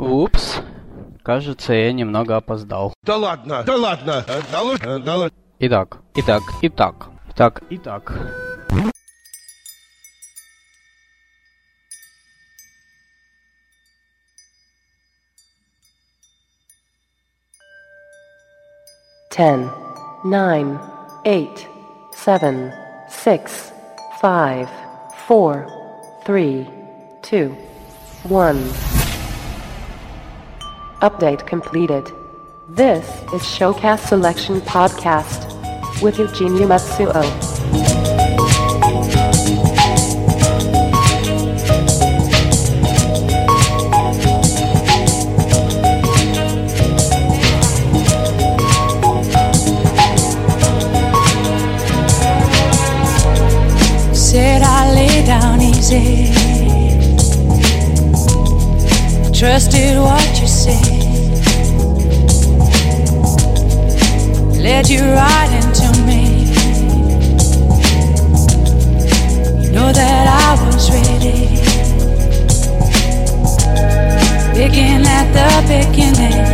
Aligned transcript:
Упс. 0.00 0.62
Кажется, 1.22 1.74
я 1.74 1.92
немного 1.92 2.36
опоздал. 2.36 2.94
Да 3.02 3.18
ладно, 3.18 3.62
да 3.66 3.76
ладно, 3.76 4.24
э, 4.26 4.40
да 4.50 4.62
ладно, 4.62 4.98
да 4.98 5.16
ладно. 5.16 5.38
Итак, 5.58 5.98
итак, 6.14 6.42
итак, 6.62 7.10
итак, 7.28 7.62
итак. 7.68 8.12
Ten, 19.30 19.70
nine, 20.24 20.78
eight, 21.26 21.66
seven, 22.14 22.72
six, 23.10 23.70
five, 24.22 24.70
four, 25.28 25.66
three, 26.24 26.66
two, 27.22 27.54
one. 28.24 28.89
Update 31.00 31.46
completed. 31.46 32.12
This 32.68 33.06
is 33.32 33.40
Showcast 33.40 34.00
Selection 34.08 34.60
Podcast 34.60 35.48
with 36.02 36.18
Eugenia 36.18 36.66
Matsuo. 36.66 37.24
Said 54.14 54.60
I 54.60 54.94
lay 54.94 55.24
down 55.24 55.62
easy. 55.62 56.26
Trusted 59.32 59.96
what 59.96 60.19
Led 64.70 64.88
you 64.88 65.00
right 65.00 65.50
into 65.52 65.88
me. 66.04 66.44
You 69.64 69.72
know 69.72 69.90
that 69.92 70.26
I 70.28 70.64
was 70.64 70.88
ready. 70.92 71.48
Begin 74.54 75.04
at 75.18 75.26
the 75.38 75.50
beginning. 75.66 76.44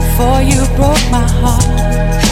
Before 0.00 0.42
you 0.42 0.66
broke 0.74 1.08
my 1.12 1.28
heart. 1.40 2.25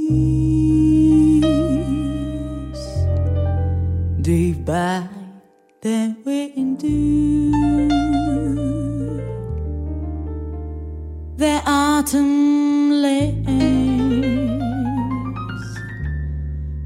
day 4.21 4.53
by 4.53 5.09
day 5.81 6.15
we 6.25 6.49
do 6.77 7.51
the 11.37 11.62
autumn 11.67 13.03
leaves 13.03 13.49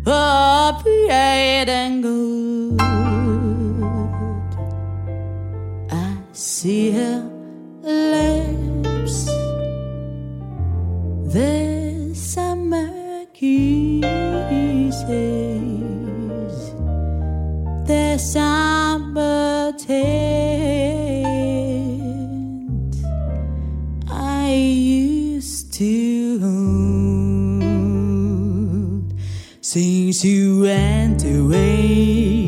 are 0.06 0.82
bright 0.82 1.68
and 1.68 2.02
good 2.02 2.80
I 5.90 6.16
see 6.32 6.92
her 6.92 7.33
lips 7.84 9.26
the 11.32 12.12
summer 12.14 13.26
kisses, 13.34 14.14
the 17.86 18.16
summer 18.18 19.72
tent 19.76 20.24
I 24.10 24.52
used 24.54 25.72
to 25.74 26.38
hold. 26.40 27.84
Since 29.60 30.24
you 30.24 30.62
went 30.62 31.22
away, 31.24 32.46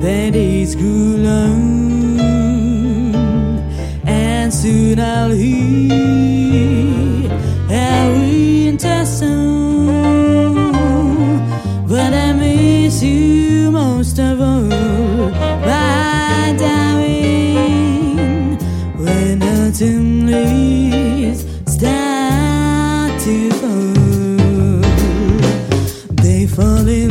the 0.00 0.30
days 0.30 0.74
grew 0.74 1.16
long, 1.18 1.65
soon 4.66 4.98
I'll 4.98 5.30
hear 5.30 5.92
a 7.70 8.10
winter. 8.18 9.04
But 11.90 12.12
I 12.12 12.32
miss 12.32 13.00
you 13.02 13.70
most 13.70 14.18
of 14.18 14.40
all, 14.40 15.30
my 15.70 16.54
darling. 16.58 18.56
When 19.04 19.36
autumn 19.54 20.26
leaves 20.32 21.42
start 21.74 23.12
to 23.26 23.36
fall, 23.60 24.82
they 26.24 26.42
fall 26.46 26.88
in 26.88 27.08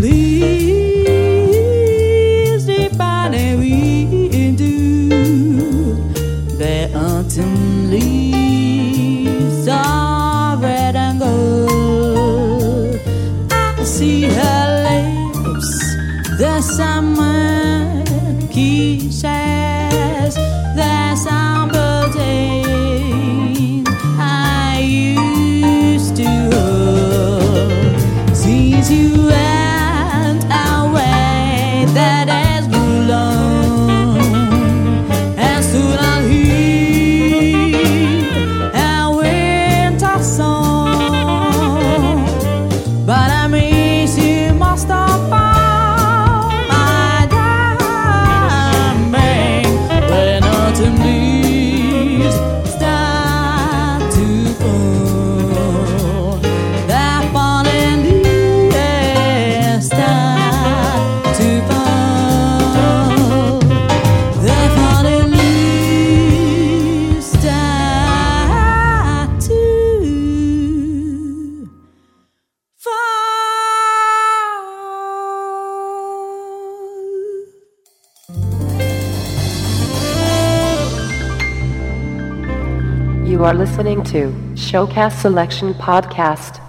are 83.44 83.54
listening 83.54 84.04
to 84.04 84.28
Showcast 84.54 85.20
Selection 85.20 85.74
Podcast. 85.74 86.65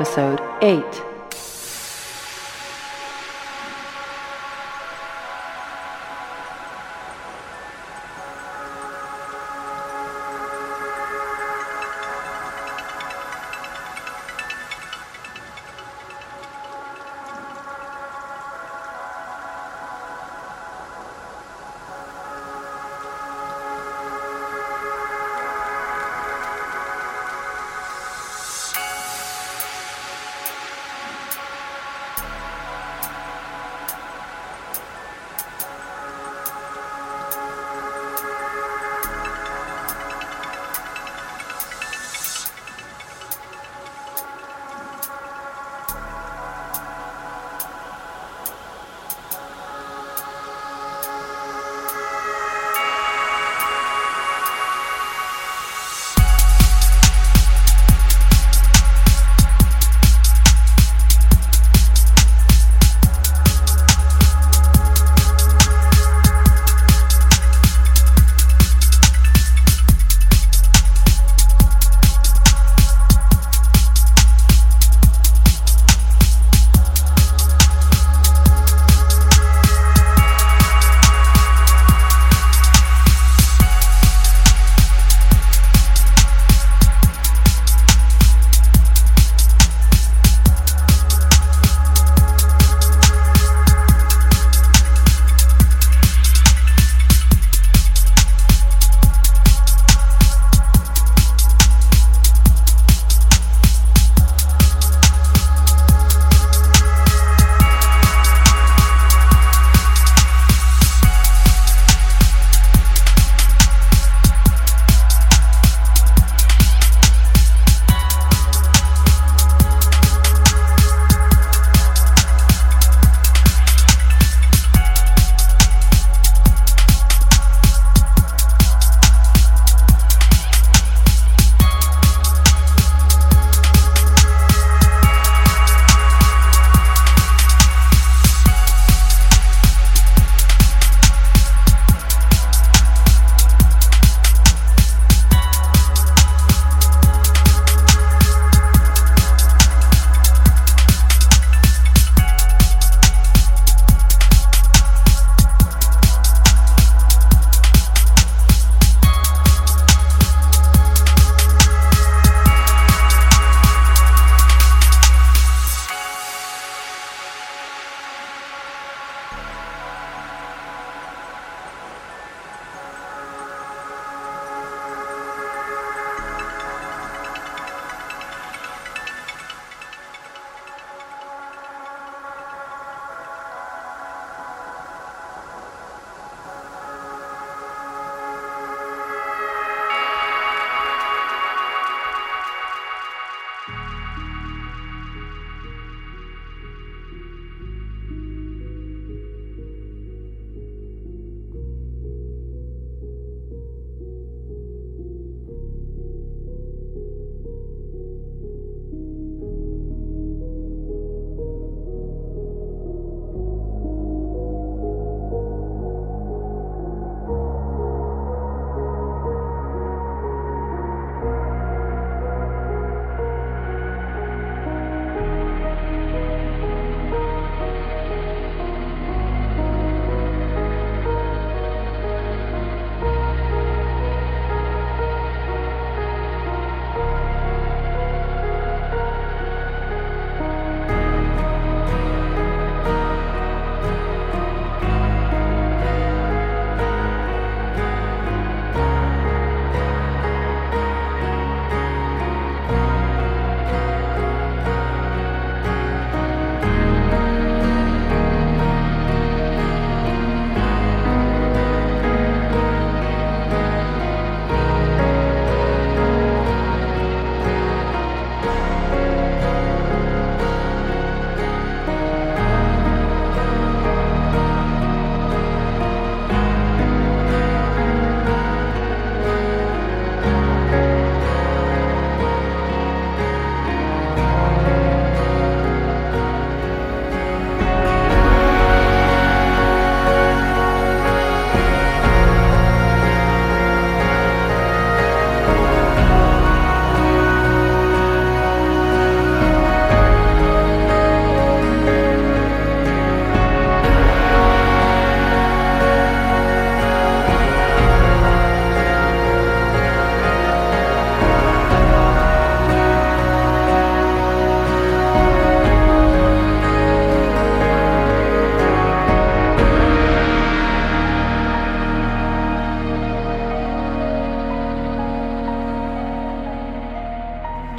Episode 0.00 0.40
8. 0.62 1.09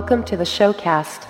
Welcome 0.00 0.24
to 0.24 0.36
the 0.38 0.44
showcast. 0.44 1.29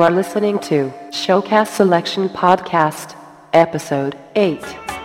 You 0.00 0.04
are 0.04 0.10
listening 0.10 0.58
to 0.60 0.90
Showcast 1.10 1.74
Selection 1.74 2.30
Podcast, 2.30 3.14
Episode 3.52 4.18
8. 4.34 4.99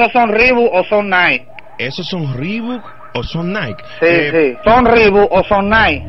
¿Esos 0.00 0.12
son 0.12 0.30
Reebok 0.30 0.72
o 0.72 0.84
son 0.84 1.10
Nike? 1.10 1.46
¿Esos 1.76 2.06
son 2.08 2.32
Reebok 2.34 2.82
o 3.12 3.22
son 3.22 3.52
Nike? 3.52 3.84
Sí, 4.00 4.06
Eh, 4.06 4.30
sí. 4.32 4.58
¿Son 4.64 4.86
Reebok 4.86 5.30
o 5.30 5.44
son 5.44 5.68
Nike? 5.68 6.06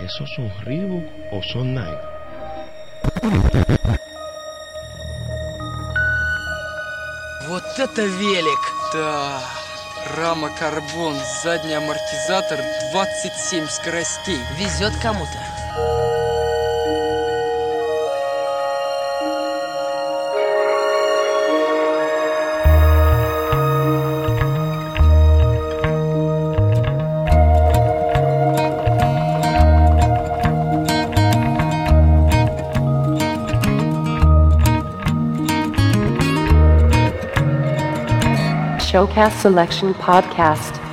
¿Esos 0.00 0.28
son 0.34 0.50
Reebok 0.64 1.04
o 1.30 1.42
son 1.44 1.74
Nike? 1.74 2.02
Вот 7.48 7.62
это 7.78 8.02
велик! 8.02 8.58
Да, 8.92 9.38
рама 10.16 10.50
карбон, 10.58 11.14
задний 11.44 11.74
амортизатор, 11.74 12.58
27 12.92 13.68
скоростей. 13.68 14.40
Везет 14.58 14.92
кому-то. 15.00 15.38
Showcast 38.96 39.42
Selection 39.42 39.92
Podcast. 39.92 40.85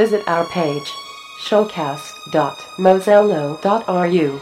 Visit 0.00 0.24
our 0.26 0.46
page, 0.46 0.96
showcast.mozello.ru. 1.40 4.40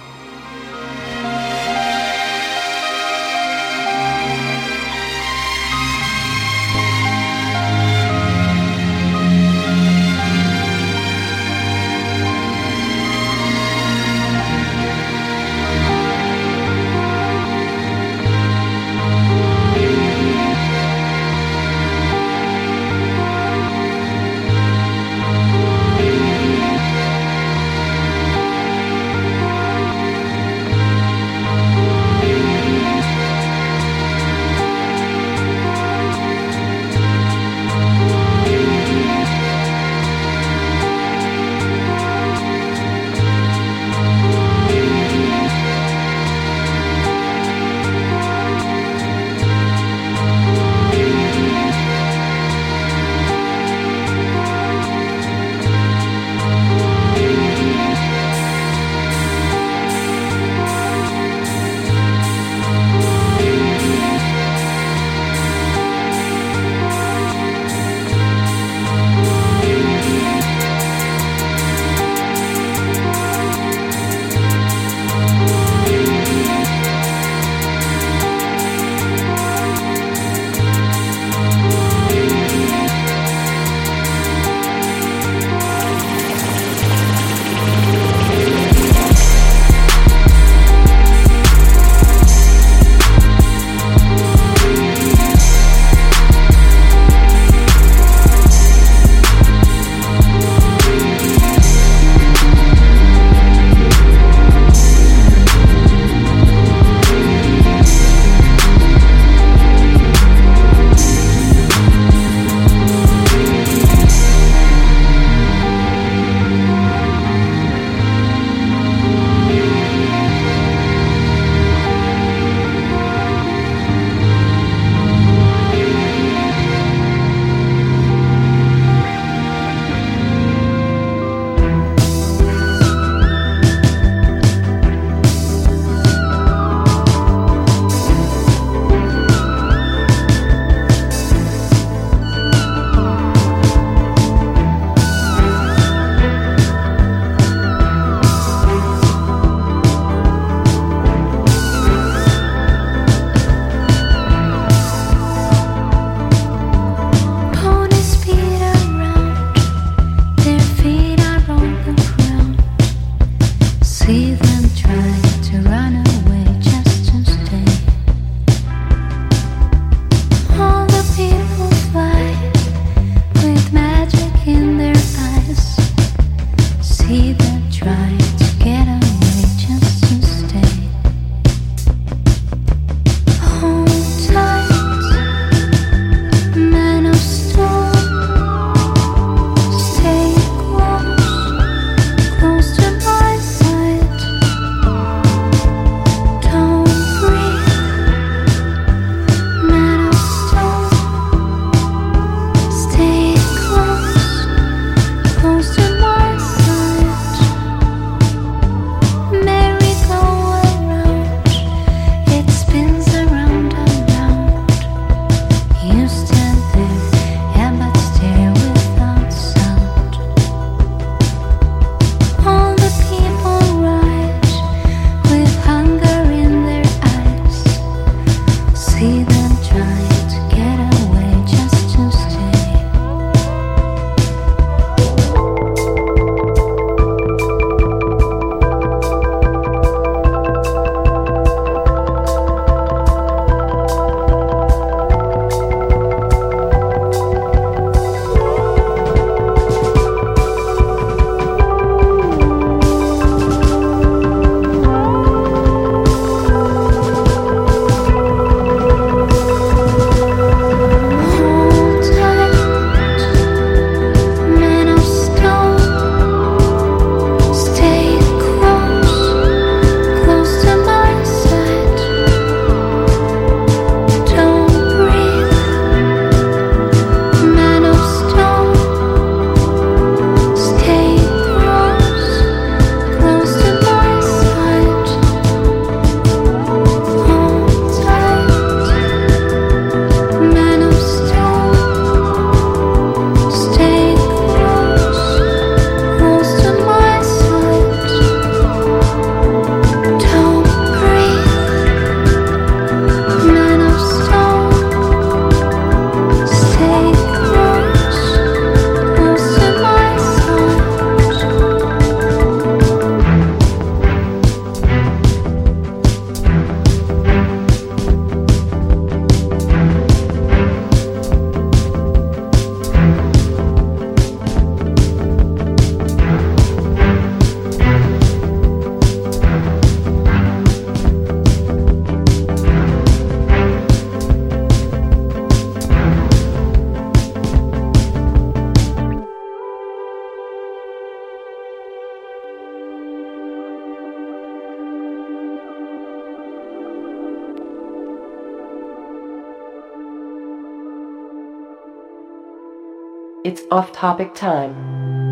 It's 353.48 353.62
off 353.70 353.92
topic 353.92 354.34
time. 354.34 355.27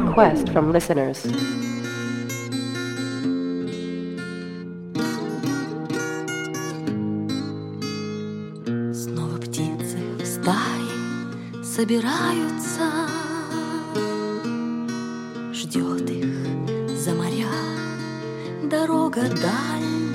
request 0.00 0.48
from 0.52 0.70
listeners. 0.72 1.20
Снова 8.94 9.38
птицы 9.38 9.98
в 10.18 10.24
стае 10.24 11.64
собираются. 11.64 12.86
Ждет 15.52 16.08
их 16.10 16.26
за 16.96 17.14
моря 17.14 17.48
дорога 18.70 19.22
даль. 19.22 20.07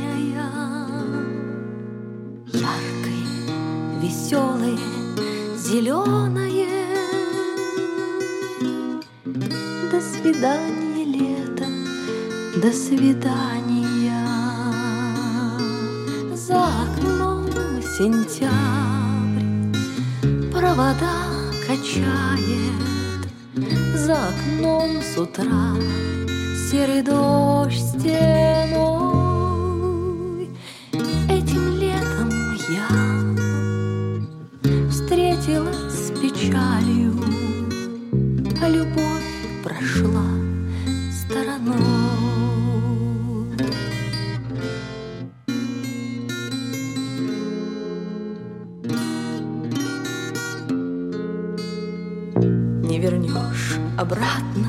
до 12.63 12.71
свидания. 12.71 14.25
За 16.33 16.63
окном 16.63 17.49
сентябрь, 17.97 18.53
провода 20.49 21.17
качает, 21.67 23.19
за 23.95 24.15
окном 24.29 25.01
с 25.01 25.17
утра 25.17 25.75
серый 26.71 27.01
дом. 27.01 27.32
обратно 54.03 54.67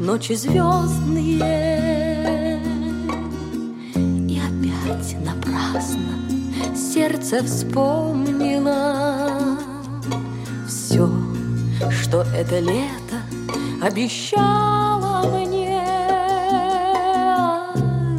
Ночи 0.00 0.34
звездные. 0.34 1.38
И 3.94 4.38
опять 4.38 5.16
напрасно 5.24 6.18
Сердце 6.74 7.44
вспомнило 7.44 9.58
Все, 10.66 11.08
что 11.90 12.22
это 12.22 12.58
лето 12.58 13.22
Обещало 13.80 15.30
мне 15.30 15.80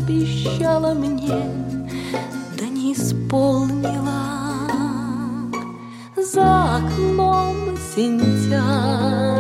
Обещало 0.01 0.93
мне 0.93 1.41
Да 2.57 2.65
не 2.65 2.93
исполнило. 2.93 4.07
За 6.15 6.77
окном 6.77 7.77
сентябрь. 7.95 9.36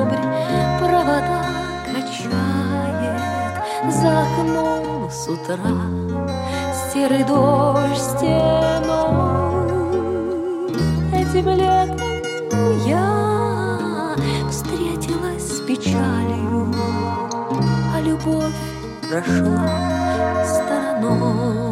за 4.07 4.21
окном 4.21 5.09
с 5.11 5.27
утра 5.27 5.57
Серый 6.93 7.23
дождь 7.23 8.01
стеной. 8.01 9.57
Этим 11.13 11.49
летом 11.49 12.11
я 12.85 14.15
Встретилась 14.49 15.57
с 15.57 15.59
печалью 15.61 16.73
А 17.93 18.01
любовь 18.01 18.53
прошла 19.09 19.67
стороной. 20.45 21.67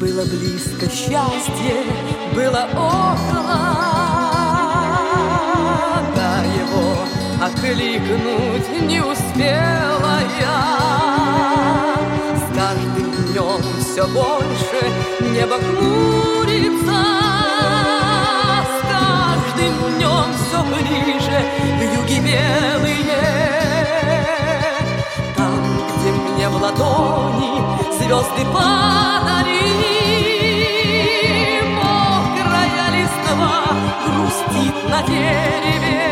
Было 0.00 0.24
близко 0.24 0.88
счастье 0.88 2.13
было 2.34 2.66
около, 2.72 3.60
да 6.16 6.42
его 6.42 6.96
окликнуть 7.40 8.68
не 8.82 9.00
успела 9.00 10.18
я. 10.40 10.60
С 12.36 12.44
каждым 12.56 13.08
днем 13.28 13.62
все 13.80 14.04
больше 14.08 14.80
небо 15.20 15.56
хмурится, 15.58 17.02
с 18.66 18.76
каждым 18.90 19.74
днем 19.94 20.28
все 20.34 20.58
ближе 20.64 21.38
юге 21.94 22.18
белые. 22.20 23.22
Там, 25.36 25.62
где 25.96 26.10
мне 26.10 26.48
в 26.48 26.56
ладони 26.60 27.54
звезды 27.96 28.44
подарили, 28.52 29.93
грустит 34.04 34.74
на 34.88 35.02
дереве. 35.02 36.04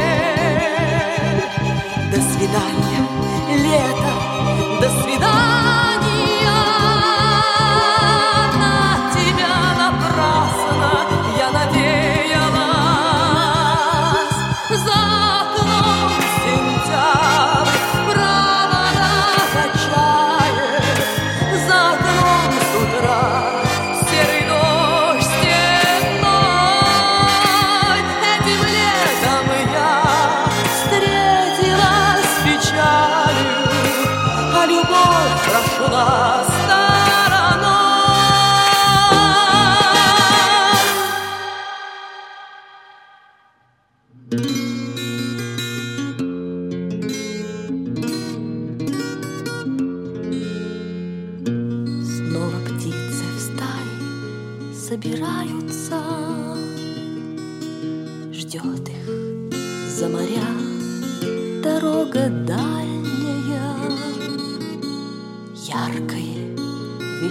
До 2.11 2.21
свидания, 2.21 3.12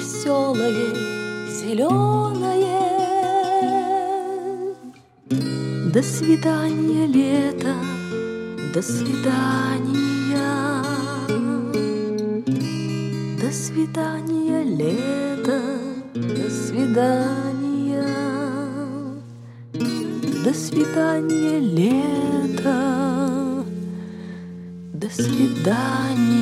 веселое, 0.01 0.95
зеленое. 1.47 2.81
До 5.93 6.01
свидания, 6.01 7.05
лето, 7.05 7.75
до 8.73 8.81
свидания. 8.81 10.01
До 13.41 13.51
свидания, 13.51 14.63
лето, 14.63 15.61
до 16.15 16.49
свидания. 16.49 18.07
До 20.43 20.53
свидания, 20.53 21.59
лето, 21.59 22.75
до 24.93 25.09
свидания. 25.09 26.41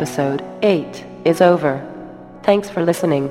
Episode 0.00 0.42
8 0.62 1.04
is 1.26 1.42
over. 1.42 1.86
Thanks 2.42 2.70
for 2.70 2.82
listening. 2.82 3.28